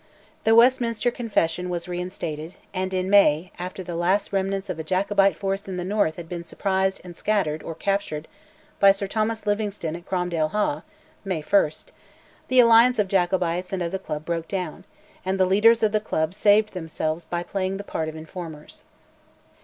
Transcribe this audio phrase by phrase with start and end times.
[0.45, 5.35] The Westminster Confession was reinstated, and in May, after the last remnants of a Jacobite
[5.35, 8.27] force in the north had been surprised and scattered or captured
[8.79, 10.81] by Sir Thomas Livingstone at Cromdale Haugh
[11.23, 11.71] (May 1),
[12.47, 14.85] the alliance of Jacobites and of the Club broke down,
[15.23, 18.83] and the leaders of the Club saved themselves by playing the part of informers.